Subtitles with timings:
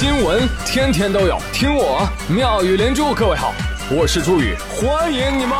[0.00, 3.12] 新闻天天都有，听我妙语连珠。
[3.12, 3.52] 各位好，
[3.90, 5.58] 我是朱宇，欢迎你们！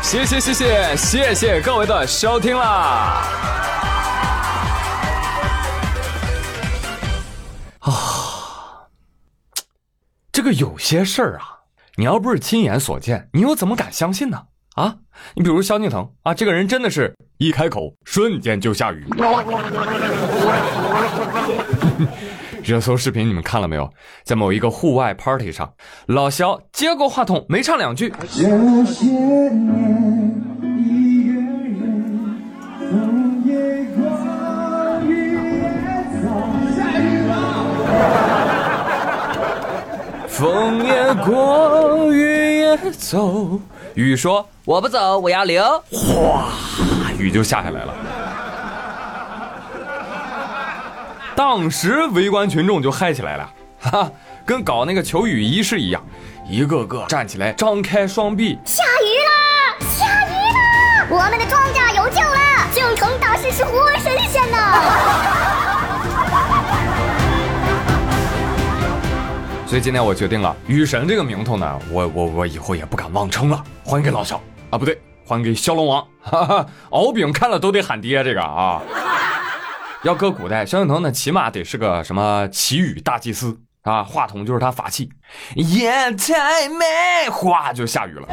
[0.00, 3.24] 谢谢谢谢谢谢各位的收听啦！
[7.80, 7.90] 啊，
[10.30, 11.42] 这个有些事儿啊，
[11.96, 14.40] 你要不是亲眼所见，你又怎么敢相信呢？
[14.74, 14.96] 啊，
[15.34, 19.06] 你比如萧敬腾啊，这个人真的是一开口瞬间就下雨。
[22.64, 23.92] 热搜视频你们看了没有？
[24.22, 25.74] 在某一个户外 party 上，
[26.06, 28.08] 老萧接过话筒，没唱两句。
[28.20, 29.08] 这些
[29.50, 30.40] 年
[30.78, 32.38] 一个人，
[32.88, 33.52] 风也
[33.96, 34.00] 过，
[35.04, 35.68] 雨也
[36.22, 36.24] 走，
[36.76, 37.32] 下雨了。
[40.28, 42.16] 风也过，雨
[42.60, 43.60] 也走。
[43.94, 46.48] 雨说：“我不走，我要留。”哗，
[47.18, 47.94] 雨就下下来了。
[51.34, 54.10] 当时围观群众就嗨起来了，哈，
[54.44, 56.02] 跟搞那个求雨仪式一样，
[56.48, 58.58] 一个个站起来，张开双臂。
[58.64, 65.40] 下雨了，下雨了，我们的庄稼有救了，敬腾大师是活神仙呐！
[69.72, 78.82] 所以今天我决定了，雨神这个名头呢，我我我以后也不敢妄称了，还给老肖啊，不对，还给骁龙王，哈哈，敖丙看了都得喊爹，这个啊，
[80.02, 85.08] 要搁古代，萧敬腾呢起码得是个什么祈雨大祭司啊，话筒就是他法器，
[85.54, 88.28] 夜太美，哗就下雨了，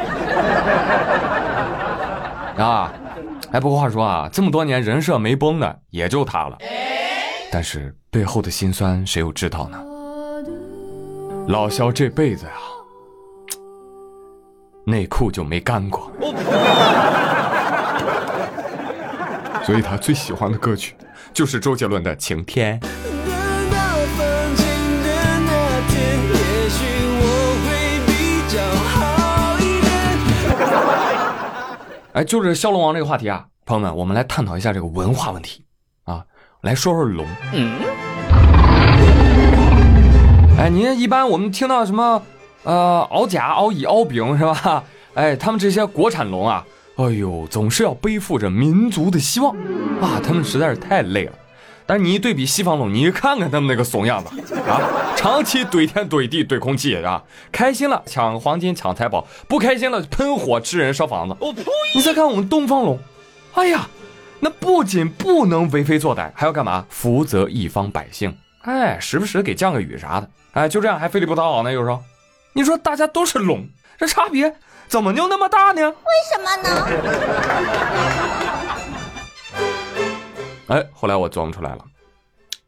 [2.62, 2.92] 啊，
[3.50, 6.58] 哎，不过话说啊，这么多年人设没崩的也就他了，
[7.50, 9.86] 但是背后的辛酸谁又知道呢？
[11.48, 12.52] 老肖这辈子呀，
[14.86, 16.10] 内裤就没干过，
[19.64, 20.94] 所以他最喜欢的歌曲
[21.32, 22.78] 就是周杰伦的《晴天》。
[32.12, 35.64] 哎，就是骁龙王这个话题啊，朋友们，我们来探讨一下这个文化问题
[36.04, 36.24] 啊，
[36.62, 37.26] 来说说龙。
[40.60, 42.22] 哎，您一般我们听到什么，
[42.64, 44.84] 呃，敖甲、敖乙、敖丙是吧？
[45.14, 46.62] 哎，他们这些国产龙啊，
[46.96, 49.56] 哎呦，总是要背负着民族的希望
[50.02, 51.32] 啊，他们实在是太累了。
[51.86, 54.82] 但是你一对比西方龙，你看看他们那个怂样子啊，
[55.16, 61.34] 长期怼天怼地怼空气啊，开心了抢黄金抢财宝，不开心了喷火吃人烧房子。
[61.94, 62.98] 你再看我们东方龙，
[63.54, 63.88] 哎呀，
[64.40, 66.84] 那不仅不能为非作歹，还要干嘛？
[66.90, 68.36] 福泽一方百姓。
[68.60, 71.72] 哎，时不时给降个雨啥的，哎，就这样还费力不讨好呢。
[71.72, 72.02] 有时候，
[72.52, 74.52] 你说大家都是龙，这差别
[74.88, 75.88] 怎么就那么大呢？
[75.88, 75.94] 为
[76.28, 76.68] 什么呢？
[80.66, 81.84] 哎，后来我琢磨出来了，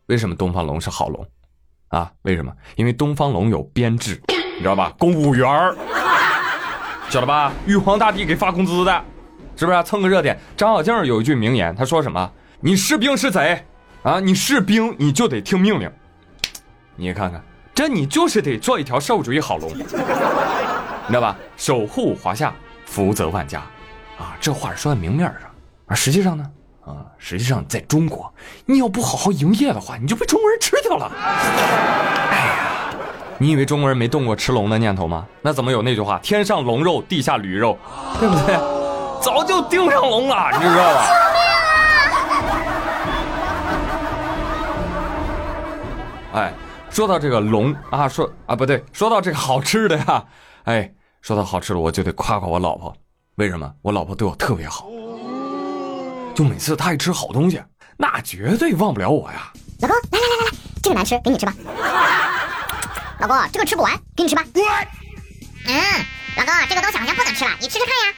[0.07, 1.27] 为什么东方龙是好龙
[1.89, 2.11] 啊？
[2.23, 2.53] 为什么？
[2.77, 4.93] 因为东方龙有编制，你知道吧？
[4.99, 5.77] 公务员儿，
[7.09, 7.53] 晓得吧？
[7.67, 9.05] 玉皇大帝给发工资的，
[9.57, 9.83] 是不是？
[9.83, 10.39] 蹭个热点。
[10.57, 12.31] 张小静有一句名言，他说什么？
[12.61, 13.65] 你是兵是贼？
[14.05, 15.91] 啊，你是兵，你就得听命令。
[16.95, 17.43] 你看看，
[17.75, 19.97] 这你就是得做一条社会主义好龙， 你知
[21.15, 21.37] 道吧？
[21.57, 22.53] 守护华夏，
[22.85, 23.61] 福泽万家。
[24.19, 25.51] 啊，这话说在明面上，
[25.87, 26.45] 而实际上呢，
[26.85, 28.33] 啊，实际上在中国，
[28.67, 31.11] 你要不好好营业的话，你就被中国人吃掉了。
[32.31, 32.95] 哎呀，
[33.39, 35.27] 你以为中国人没动过吃龙的念头吗？
[35.41, 37.79] 那怎么有那句话“天上龙肉，地下驴肉”，
[38.21, 38.55] 对不对？
[39.21, 41.07] 早就盯上龙了，你知道吧？
[46.35, 46.53] 哎，
[46.93, 50.23] 说到这个龙啊，说啊不对，说到这个好吃的呀，
[50.65, 50.93] 哎，
[51.23, 52.95] 说到好吃的，我就得夸夸我老婆。
[53.37, 53.73] 为什么？
[53.81, 54.85] 我老婆对我特别好，
[56.35, 57.63] 就每次她一吃好东西，
[57.97, 59.51] 那绝对忘不了我呀。
[59.81, 60.51] 老公，来来来来来，
[60.83, 61.55] 这个难吃，给你吃吧。
[63.21, 64.45] 老公，这个吃不完，给你吃吧。
[64.55, 65.75] 嗯，
[66.37, 68.13] 老公，这个东西好像不能吃了，你吃吃看呀。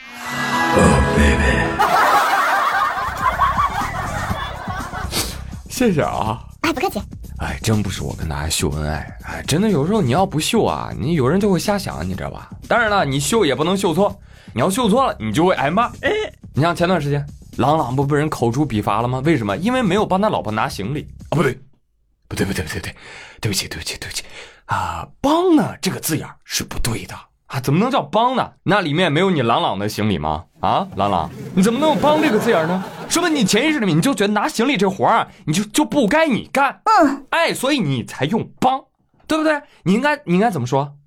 [5.69, 6.43] 谢谢啊。
[6.61, 7.01] 哎，不客气。
[7.45, 12.49] 哎，真不是我跟大家秀恩爱，哎，真的有时候你要不秀啊，你有人就会瞎想，你知道吧？
[12.67, 14.19] 当然了，你秀也不能秀错，
[14.51, 15.83] 你要秀错了，你就会挨骂。
[16.01, 16.09] 哎，
[16.55, 17.23] 你像前段时间，
[17.57, 19.21] 朗朗不被人口诛笔伐了吗？
[19.23, 19.55] 为什么？
[19.57, 21.37] 因为没有帮他老婆拿行李啊？
[21.37, 21.53] 不对，
[22.27, 22.95] 不对，不对，不对，对，
[23.41, 24.23] 对不起，对不起，对不起
[24.65, 25.07] 啊！
[25.21, 27.13] 帮呢这个字眼是不对的
[27.45, 28.53] 啊，怎么能叫帮呢？
[28.63, 30.45] 那里面没有你朗朗的行李吗？
[30.65, 32.83] 啊，朗朗，你怎么能有帮这个字眼呢？
[33.07, 36.81] 说明你潜意识里面你就觉得拿行李这活儿，你就就不该你干。
[36.85, 38.83] 嗯，哎，所以你才用帮，
[39.27, 39.61] 对不对？
[39.83, 40.97] 你应该你应该怎么说？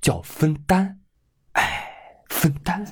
[0.00, 0.98] 叫分担。
[1.52, 1.84] 哎，
[2.28, 2.84] 分担。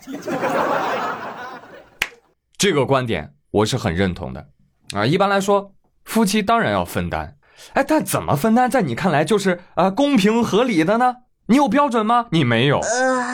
[2.57, 4.47] 这个观点我是很认同的
[4.95, 5.05] 啊。
[5.05, 7.37] 一般来说，夫妻当然要分担，
[7.73, 11.17] 哎，但怎么分担，在你看来就是啊公平合理的呢？
[11.47, 12.27] 你有标准吗？
[12.31, 12.81] 你没有，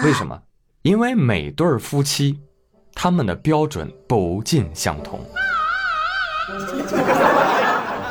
[0.03, 0.41] 为什么？
[0.81, 2.41] 因为每对夫妻，
[3.01, 5.21] 他们的标准不尽相同。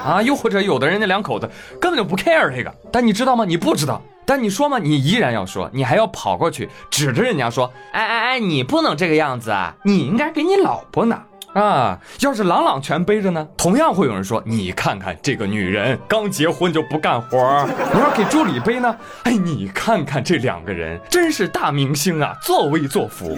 [0.05, 1.49] 啊，又或者有的人家两口子
[1.81, 3.43] 根本就不 care 这个，但你知道吗？
[3.43, 4.79] 你不知道，但你说吗？
[4.79, 11.21] 你依然要说，你还要跑过去指着人家说，哎哎哎，你不能这个样子啊，你应该给你老婆拿。
[11.53, 17.67] 啊，要是朗朗全背着呢，同样会有人说，你看看这个女人刚结婚就不干活。
[17.93, 23.37] 你要给助理背呢，哎，你看看这两个人真是大明星啊，作威作福，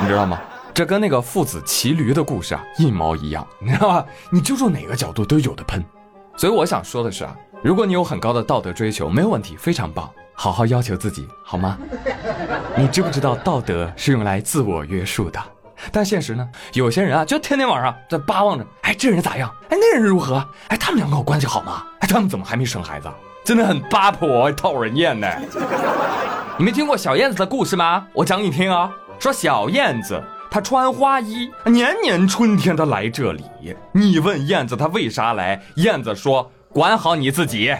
[0.00, 0.38] 你知道吗？
[0.78, 4.06] 这跟那个父子骑驴的故事啊一毛一样，你知道吧？
[4.30, 5.84] 你揪住哪个角度都有的喷。
[6.36, 11.76] 所以我想说的是啊，如果你有很高的道德追求，没有问题，非常棒，好好要求自己好吗？
[12.78, 15.40] 你知不知道道德是用来自我约束的？
[15.90, 16.48] 但现实呢？
[16.74, 19.52] 有些人啊，就天天晚上在巴望着，哎，这人咋样？
[19.70, 20.36] 哎，那人如何？
[20.68, 21.84] 哎，他们两个关系好吗？
[21.98, 23.10] 哎，他们怎么还没生孩子？
[23.42, 25.26] 真的很八婆，讨人厌呢。
[26.56, 28.06] 你没听过小燕子的故事吗？
[28.12, 28.88] 我讲你听啊，
[29.18, 30.22] 说小燕子。
[30.58, 33.44] 他穿花衣，年年春天他来这里。
[33.92, 35.62] 你问燕子他为啥来？
[35.76, 37.72] 燕子说：“管好你自己，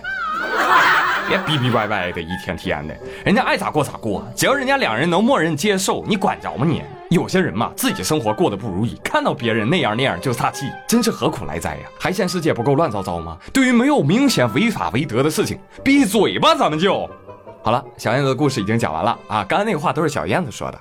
[1.27, 6.85] 别逼逼歪歪的，一天天的，人家爱咋过咋过，只要人家两人能默认接受，你管着吗你？
[7.11, 11.89] 有些人嘛，自己生活过得不如意，看到别人那样那样就撒气，真是何苦来哉呀？
[11.99, 13.37] 还嫌世界不够乱糟糟吗？
[13.53, 17.11] 对于没有明显违法违德的事情，闭嘴吧，咱们就
[17.65, 17.85] 好了。
[17.97, 20.79] 小燕子的故事已经讲完了啊，刚才那个话都是小燕子说的。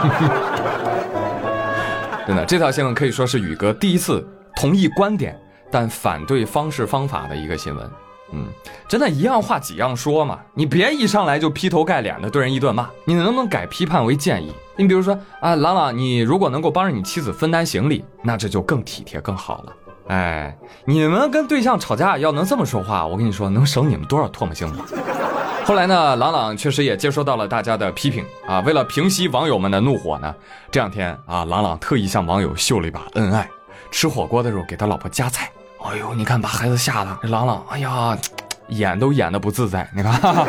[2.26, 4.24] 真的，这条新闻可以说是宇哥第一次
[4.56, 5.38] 同意观点，
[5.70, 7.90] 但反对方式方法的一个新闻。
[8.32, 8.46] 嗯，
[8.88, 14.52] 真的，一样话几样说嘛，你别一上来就劈头盖脸的对人一顿骂，你能不能改批判为建议？
[14.76, 19.72] 你比如说啊，朗朗，你如果能够帮着你妻子分担行李，那这就更体贴更好了。
[20.10, 20.52] 哎，
[20.86, 24.80] 你们跟对象吵架要能这么说话，我跟你说，能省你们多少唾沫星子。
[25.64, 28.58] 后来呢，朗朗确实也接收到了大家的批评啊。
[28.66, 30.34] 为了平息网友们的怒火呢，
[30.68, 33.48] 这两天啊，朗朗特意向网友秀了一把恩爱。
[33.92, 35.48] 吃火锅的时候给他老婆夹菜，
[35.84, 38.18] 哎呦，你看把孩子吓得这朗朗，哎呀，
[38.66, 39.88] 演都演的不自在。
[39.94, 40.46] 你看，哈 哈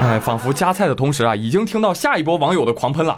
[0.00, 3.16] 哎，仿佛夹菜的同时啊，已经听到下一波网友的狂喷了。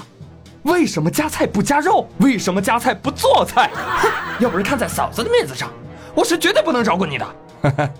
[0.65, 2.07] 为什么夹菜不夹肉？
[2.19, 3.71] 为什么夹菜不做菜？
[3.75, 4.09] 哼，
[4.39, 5.71] 要不是看在嫂子的面子上，
[6.15, 7.27] 我是绝对不能饶过你的。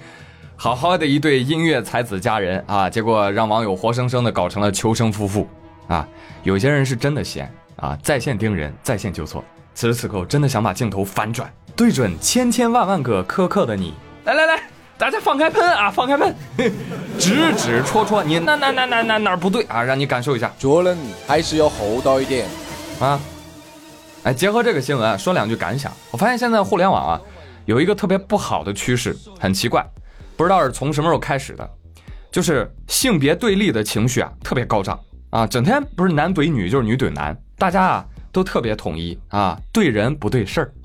[0.57, 5.49] 好好的一对音乐才子佳人啊，结果让网友活生生的搞成了求生夫妇
[5.89, 6.07] 啊！
[6.43, 9.43] 有些人是真的闲啊，在线盯人，在线纠错。
[9.75, 14.63] 此时此刻，我真的想把镜头反转，对准千千万万个苛刻的你，来来来，
[14.99, 16.35] 大家放开喷啊，放开喷，
[17.19, 22.47] 指指戳戳你哪哪哪哪哪哪儿不对啊，让你感受一下，做人还是要厚道一点
[23.01, 23.19] 啊！
[24.25, 27.21] 哎，结合这个新闻说两句感想，我发现现在互联网啊，
[27.71, 29.89] 有一个特别不好的趋势，很奇怪。
[30.37, 31.71] 不知道是从什么时候开始的，
[32.33, 34.99] 就是性别对立的情绪啊，特别高涨
[35.31, 40.73] 啊，整天不是男怼女就是女怼男，大家啊都特别统一啊，对人不对事儿。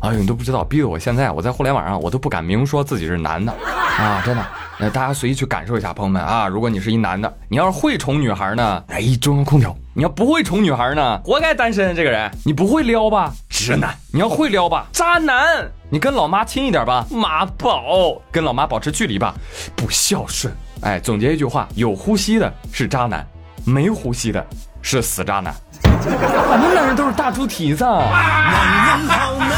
[0.00, 4.44] 哎呦，你都不知道，逼得我现在我在互联网上我都不敢明说自己是男的啊，真的。
[4.82, 11.94] 那大家随意去感受一下，朋友们啊，如果你是一男的，你要是会宠女孩呢，哎，中央空调；你要不会宠女孩呢，活该单身。
[11.94, 13.34] 这个人，你不会撩吧？
[13.50, 19.34] 直男，你要会撩吧，渣男，你跟老妈亲一点吧，妈宝，跟老妈保持距离吧，
[19.76, 20.50] 不孝顺。
[20.80, 23.26] 哎，总结一句话，有呼吸的是渣男，
[23.66, 24.42] 没呼吸的
[24.80, 25.54] 是死渣男。
[25.82, 27.84] 反正男人都是大猪蹄子。
[27.84, 29.50] 男人好难，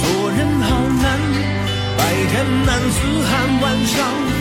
[0.00, 1.20] 做人好难，
[1.98, 4.31] 白天难似寒，晚上。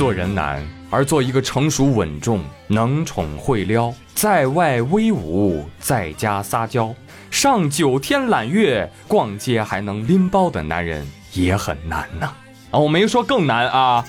[0.00, 3.92] 做人难，而做一个成熟稳重、能宠会撩。
[4.14, 6.94] 在外威武，在家撒娇，
[7.30, 12.32] 上九天揽月，逛街还能拎包的男人也很难呐！
[12.70, 14.02] 啊，我没说更难啊。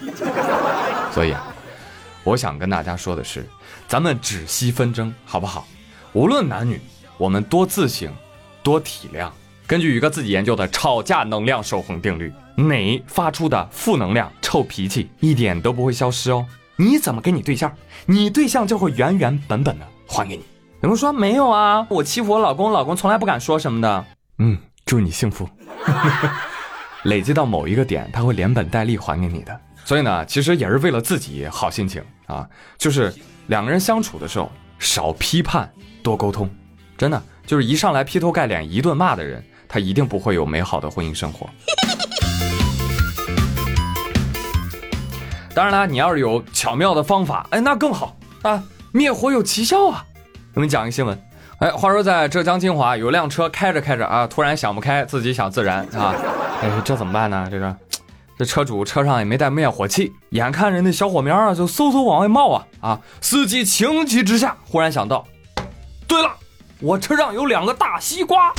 [1.11, 1.45] 所以啊，
[2.23, 3.45] 我想跟大家说的是，
[3.85, 5.67] 咱们止息纷争，好不好？
[6.13, 6.79] 无论男女，
[7.17, 8.09] 我们多自省，
[8.63, 9.29] 多体谅。
[9.67, 16.45] 根据宇哥自己研究的吵架能量守恒定律，哪发出的负能量、臭脾气一点都不会消失哦。
[16.75, 17.71] 你怎么跟你对象，
[18.05, 19.87] 你对象就会原原本本的。
[20.07, 20.43] 还给你，
[20.81, 21.85] 有人说没有啊？
[21.89, 24.05] 我欺负我老公，老公从来不敢说什么的。
[24.39, 25.47] 嗯，祝你幸福。
[27.03, 29.57] 累积到某一个点，他会连本带利还给你的。
[29.85, 32.47] 所以呢，其实也是为了自己好心情啊。
[32.77, 33.13] 就是
[33.47, 35.71] 两个人相处的时候，少批判，
[36.03, 36.49] 多沟通。
[36.97, 41.49] 真的，就是一上来劈头盖脸一顿骂的人，他一定不会有美好的婚姻生活。
[45.53, 48.15] 当然啦，你要是有巧妙的方法，哎，那更好。
[48.41, 50.03] 啊，灭火有奇效啊。
[50.53, 51.21] 我们讲一个新闻，
[51.59, 56.15] 哎，话说在浙江金华有辆车开着开着啊，突然想不开，自己想自燃啊，
[56.61, 57.47] 哎，这怎么办呢？
[57.51, 57.75] 这个，
[58.37, 65.27] 这车主车上也没带灭火器，眼看着那小火苗啊就嗖嗖往外冒啊啊，司机情急之下忽然想到，
[66.07, 66.31] 对了，
[66.79, 68.53] 我车上有两个大西瓜，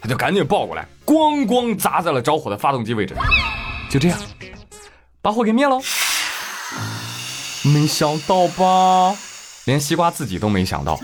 [0.00, 3.14] 他就赶紧抱过来，咣咣砸在了着火的发动机位置，
[3.90, 4.18] 就这样，
[5.22, 5.78] 把火给灭了。
[7.64, 9.16] 没想到吧？
[9.64, 11.00] 连西瓜自己都没想到。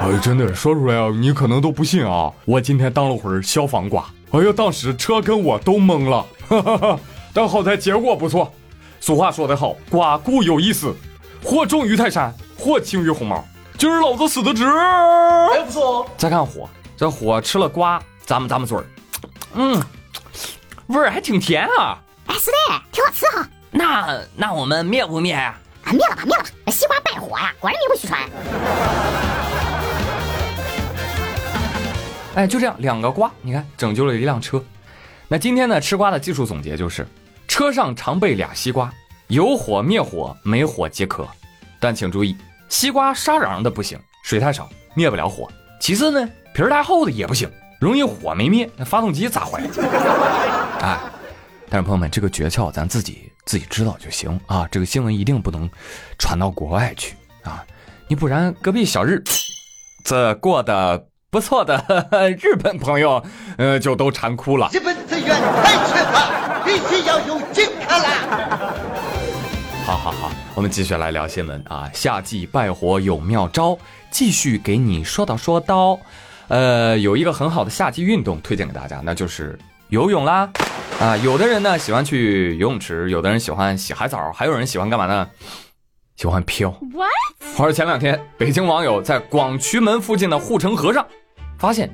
[0.00, 2.32] 哎，真的说出来啊，你可能都不信啊。
[2.46, 6.26] 我今天当了会儿消防瓜，哎呀，当时车跟我都懵了。
[6.48, 6.98] 哈哈哈，
[7.34, 8.50] 但好在结果不错。
[9.00, 10.94] 俗话说得好，瓜固有一死，
[11.42, 13.44] 或重于泰山，或轻于鸿毛。
[13.76, 14.64] 今儿老子死的值。
[14.64, 16.06] 哎，不错哦。
[16.16, 18.84] 再看火，这火吃了瓜，咱们咱们嘴儿，
[19.52, 19.82] 嗯，
[20.86, 21.98] 味儿还挺甜啊。
[22.26, 23.46] 哎，是的，挺好吃哈。
[23.76, 25.58] 那那我们灭不灭呀？
[25.82, 26.50] 啊，灭了吧，灭了吧！
[26.70, 28.20] 西瓜败火呀，果然名不虚传。
[32.36, 34.62] 哎，就这样，两个瓜，你看拯救了一辆车。
[35.26, 37.04] 那今天呢，吃瓜的技术总结就是：
[37.48, 38.92] 车上常备俩西瓜，
[39.26, 41.26] 有火灭火，没火即可。
[41.80, 42.36] 但请注意，
[42.68, 45.50] 西瓜沙瓤的不行，水太少灭不了火。
[45.80, 47.50] 其次呢，皮儿太厚的也不行，
[47.80, 49.68] 容易火没灭，那发动机咋坏了。
[50.80, 50.96] 哎，
[51.68, 53.32] 但是朋友们，这个诀窍咱自己。
[53.44, 54.66] 自己知道就行啊！
[54.70, 55.68] 这个新闻一定不能
[56.18, 57.64] 传到国外去啊！
[58.08, 59.22] 你不然隔壁小日
[60.04, 61.82] 子过得不错的
[62.40, 63.24] 日本朋友，
[63.58, 64.70] 呃，就都馋哭了。
[64.72, 68.74] 日本资源太缺乏，必须要用金卡啦！
[69.84, 71.90] 好好好，我们继续来聊新闻啊！
[71.92, 73.76] 夏季败火有妙招，
[74.10, 75.98] 继续给你说道说道。
[76.48, 79.58] 呃，有一个很好的夏季运动推荐给大家，那就是
[79.88, 80.50] 游泳啦。
[81.04, 85.28] 啊，有的人呢喜欢去游泳池，有的人喜欢洗海澡，还有人喜欢干嘛呢？
[86.16, 86.70] 喜欢飘。
[86.94, 87.10] What？
[87.54, 91.06] 话说前两天，北京网友在广渠门附近的护城河上，
[91.58, 91.92] 发现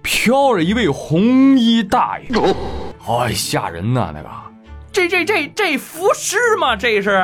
[0.00, 2.54] 飘着一位红衣大爷，
[3.06, 4.10] 哎，吓人呐！
[4.14, 4.28] 那个，
[4.90, 6.74] 这这这这浮尸吗？
[6.74, 7.22] 这是？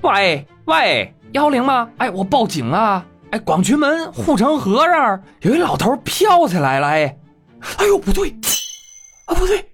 [0.00, 1.88] 喂喂，幺零吗？
[1.98, 3.06] 哎，我报警啊！
[3.30, 6.88] 哎，广渠门护城河这儿有一老头飘起来了！
[6.88, 7.16] 哎，
[7.78, 8.34] 哎呦，不对。
[9.26, 9.64] 啊，不对，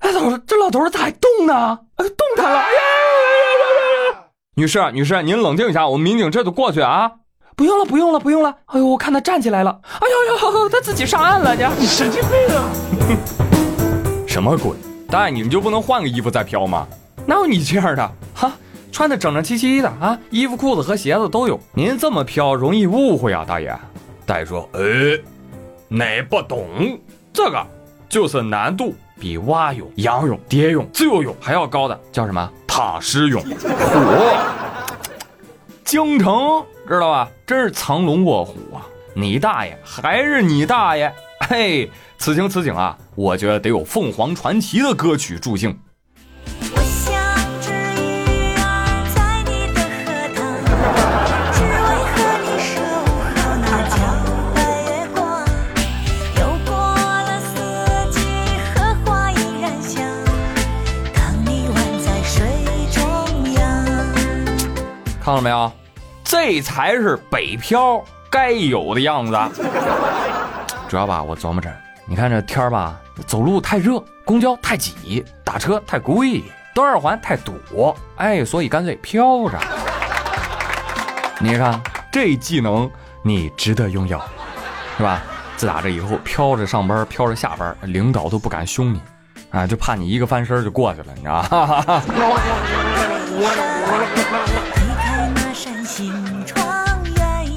[0.00, 1.78] 哎，老师，这老头咋还动呢？
[1.96, 2.58] 哎，动弹了！
[2.58, 4.24] 哎呀呀呀呀！
[4.54, 7.10] 女士，女士，您冷静一下，我们民警这就过去啊！
[7.56, 8.54] 不用了，不用了，不用了！
[8.66, 9.80] 哎呦，我看他站起来了！
[10.00, 11.54] 哎呦呦，他自己上岸了！
[11.78, 12.68] 你神经病啊！
[14.28, 14.72] 什么鬼？
[15.08, 16.86] 大爷，你们就不能换个衣服再飘吗？
[17.26, 18.12] 哪有你这样的？
[18.34, 18.52] 哈，
[18.90, 21.58] 穿的整整齐齐的啊，衣服、裤子和鞋子都有。
[21.74, 23.74] 您这么飘，容易误会啊，大爷。
[24.26, 24.82] 大爷说：“呃，
[25.88, 26.66] 你不懂
[27.32, 27.66] 这个。”
[28.12, 32.52] 就是难度比蛙泳、仰泳、蝶泳、自由泳还要高的，叫什么？
[32.66, 33.42] 塔诗泳。
[33.42, 33.48] 虎！
[35.82, 37.30] 京城知道吧？
[37.46, 38.84] 真是藏龙卧虎啊！
[39.14, 41.10] 你大爷，还是你大爷！
[41.48, 45.78] 嘿，此情此景啊，我觉得得有凤凰传奇的歌曲助兴。
[65.22, 65.70] 看到没有，
[66.24, 69.38] 这才是北漂该有的样子。
[70.90, 71.72] 主要吧，我琢磨着，
[72.06, 76.42] 你看这天儿吧，走路太热，公交太挤，打车太贵，
[76.74, 79.56] 东二环太堵，哎，所以干脆飘着。
[81.38, 82.90] 你看这技能，
[83.22, 84.20] 你值得拥有，
[84.96, 85.22] 是吧？
[85.56, 89.00] 自打这以后，飘着上班，飘着下班，领导都不敢凶你，
[89.50, 92.02] 啊，就怕你一个翻身就过去了，你知道吗？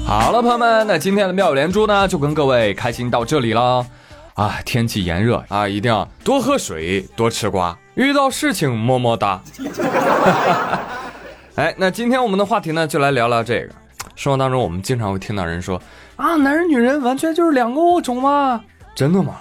[0.06, 3.84] 好了，朋友们，那今天的妙语连珠呢，就跟各位开心到这里了。
[4.34, 7.76] 啊，天气炎热啊，一定要多喝水，多吃瓜。
[7.96, 9.42] 遇到事情么么哒。
[11.56, 13.74] 哎，那今天我们的话题呢，就来聊聊这个。
[14.14, 15.82] 生活当中，我们经常会听到人说
[16.14, 18.60] 啊，男人女人完全就是两个物种吗？
[18.94, 19.34] 真的吗？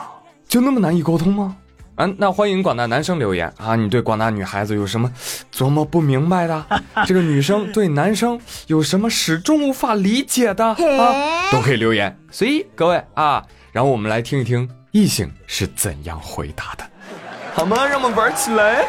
[0.48, 1.55] 就那么难以沟通吗？
[1.96, 3.75] 啊，那欢迎广大男生留言啊！
[3.78, 5.10] 你对广大女孩子有什么
[5.54, 6.66] 琢磨不明白的？
[7.08, 11.50] 这个女生对男生有什么始终无法理解的啊？
[11.52, 12.18] 都可以留言。
[12.30, 16.84] 随意各位啊，然后我们来听一听异性是怎样回答的，
[17.54, 17.86] 好吗？
[17.86, 18.86] 让我们玩起来！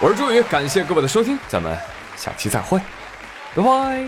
[0.00, 1.76] 我是朱宇，感谢各位的收听，咱们
[2.16, 2.80] 下期再会，
[3.56, 4.06] 拜拜。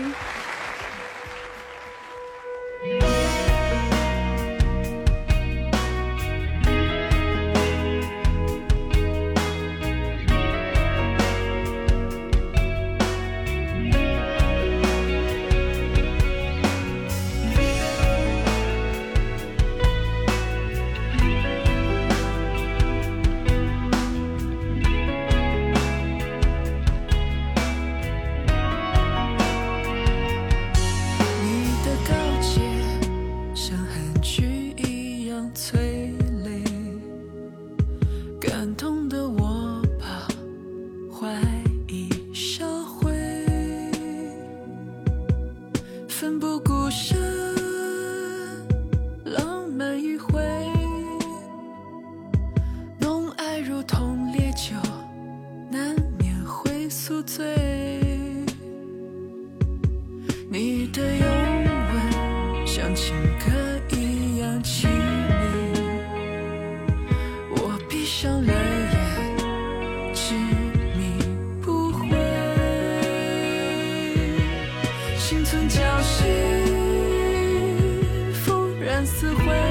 [79.01, 79.70] 复燃死灰。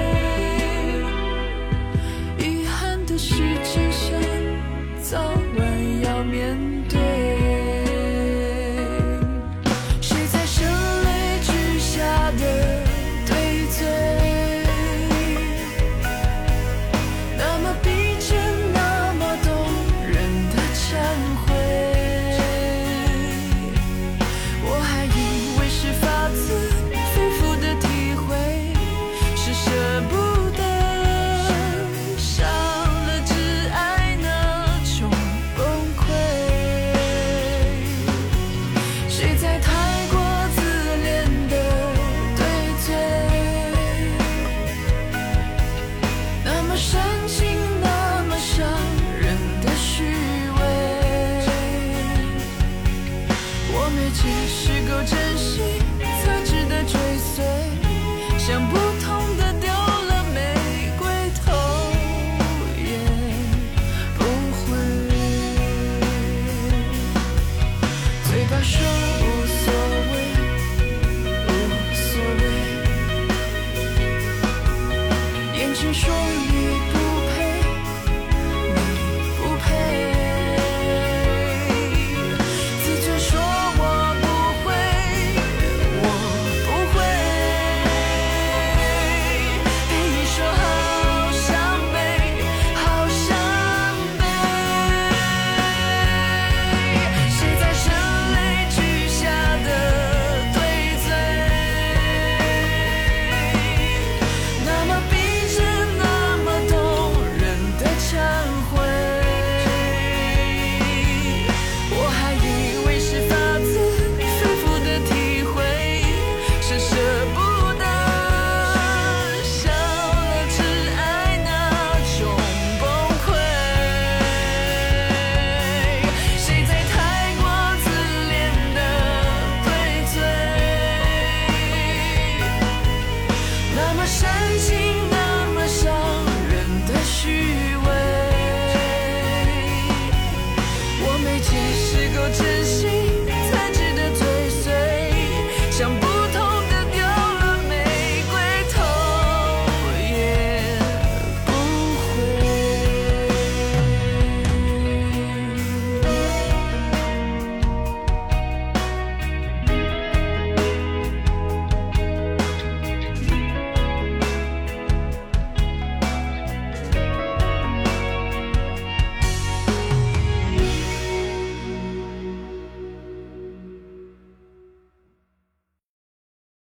[141.03, 143.30] 我没解释够真心。